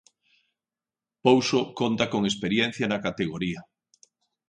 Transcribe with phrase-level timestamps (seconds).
[1.25, 3.61] Pouso conta con experiencia na categoría.